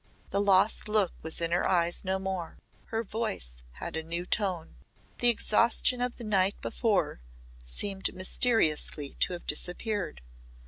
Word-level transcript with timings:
The 0.31 0.41
lost 0.41 0.87
look 0.89 1.13
was 1.21 1.39
in 1.41 1.51
her 1.51 1.69
eyes 1.69 2.03
no 2.03 2.17
more, 2.17 2.57
her 2.85 3.03
voice 3.03 3.51
had 3.73 3.95
a 3.95 4.01
new 4.01 4.25
tone. 4.25 4.77
The 5.19 5.29
exhaustion 5.29 6.01
of 6.01 6.15
the 6.15 6.23
night 6.23 6.59
before 6.59 7.21
seemed 7.63 8.11
mysteriously 8.15 9.15
to 9.19 9.33
have 9.33 9.45
disappeared. 9.45 10.21